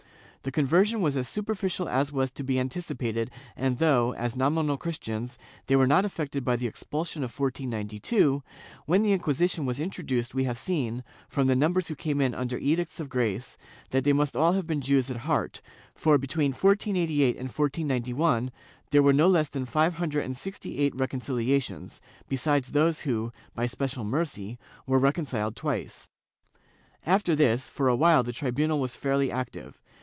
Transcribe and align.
^ 0.41 0.43
The 0.43 0.51
conversion 0.51 1.01
was 1.01 1.15
as 1.17 1.29
superficial 1.29 1.87
as 1.87 2.11
was 2.11 2.31
to 2.31 2.43
be 2.43 2.59
anticipated 2.59 3.29
and 3.55 3.77
though, 3.77 4.15
as 4.15 4.35
nominal 4.35 4.75
Christians, 4.75 5.37
they 5.67 5.75
were 5.75 5.85
not 5.85 6.03
affected 6.03 6.43
by 6.43 6.55
the 6.55 6.65
expulsion 6.65 7.21
of 7.23 7.29
1492, 7.39 8.41
when 8.87 9.03
the 9.03 9.11
Inquisition 9.13 9.67
was 9.67 9.79
introduced 9.79 10.33
we 10.33 10.45
have 10.45 10.57
seen, 10.57 11.03
from 11.29 11.45
the 11.45 11.55
numbers 11.55 11.89
who 11.89 11.95
came 11.95 12.19
in 12.19 12.33
under 12.33 12.57
Edicts 12.57 12.99
of 12.99 13.07
Grace, 13.07 13.55
that 13.91 14.03
they 14.03 14.13
must 14.13 14.35
all 14.35 14.53
have 14.53 14.65
been 14.65 14.81
Jews 14.81 15.11
at 15.11 15.17
heart 15.17 15.61
for, 15.93 16.17
between 16.17 16.53
1488 16.53 17.35
and 17.35 17.45
1491, 17.47 18.51
there 18.89 19.03
were 19.03 19.13
no 19.13 19.27
less 19.27 19.49
than 19.49 19.67
five 19.67 19.93
hundred 19.97 20.25
and 20.25 20.35
sixty 20.35 20.79
eight 20.79 20.95
reconcihations, 20.95 21.99
besides 22.27 22.71
those 22.71 23.01
who, 23.01 23.31
by 23.53 23.67
special 23.67 24.03
mercy, 24.03 24.57
were 24.87 24.97
reconciled 24.97 25.55
twice. 25.55 26.07
After 27.05 27.35
this, 27.35 27.69
for 27.69 27.87
awhile 27.87 28.23
the 28.23 28.33
tribunal 28.33 28.79
was 28.79 28.95
fairly 28.95 29.29
active. 29.31 29.79